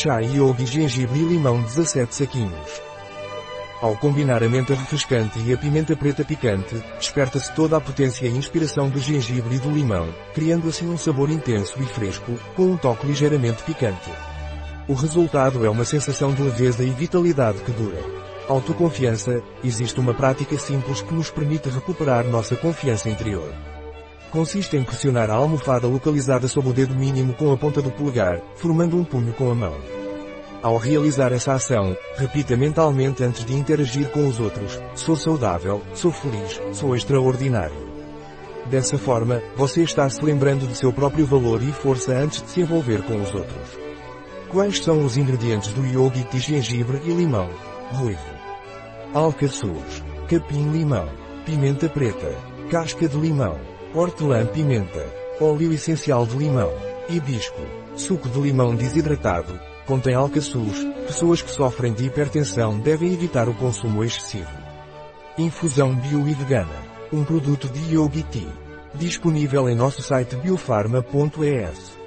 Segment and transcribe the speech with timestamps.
[0.00, 2.82] Chá Yogi gengibre e limão 17 saquinhos.
[3.82, 8.30] Ao combinar a menta refrescante e a pimenta preta picante, desperta-se toda a potência e
[8.30, 12.76] inspiração do gengibre e do limão, criando assim um sabor intenso e fresco, com um
[12.76, 14.08] toque ligeiramente picante.
[14.86, 17.98] O resultado é uma sensação de leveza e vitalidade que dura.
[18.48, 23.52] Autoconfiança, existe uma prática simples que nos permite recuperar nossa confiança interior.
[24.30, 28.40] Consiste em pressionar a almofada localizada sob o dedo mínimo com a ponta do polegar,
[28.56, 29.74] formando um punho com a mão.
[30.62, 36.10] Ao realizar essa ação, repita mentalmente antes de interagir com os outros, sou saudável, sou
[36.10, 37.88] feliz, sou extraordinário.
[38.66, 42.60] Dessa forma, você está se lembrando de seu próprio valor e força antes de se
[42.60, 43.78] envolver com os outros.
[44.50, 47.48] Quais são os ingredientes do yogi de gengibre e limão?
[47.92, 48.20] Ruivo.
[49.14, 50.02] Alcaçuz.
[50.28, 51.08] Capim-limão.
[51.46, 52.34] Pimenta preta.
[52.70, 53.77] Casca de limão.
[53.94, 55.06] Hortelã-pimenta.
[55.40, 56.70] Óleo essencial de limão.
[57.08, 57.62] Hibisco.
[57.96, 64.04] Suco de limão desidratado, contém alcaçuz, pessoas que sofrem de hipertensão devem evitar o consumo
[64.04, 64.50] excessivo.
[65.36, 66.76] Infusão bio e vegana.
[67.12, 68.52] Um produto de Yogi Tea.
[68.94, 71.97] Disponível em nosso site biofarma.es.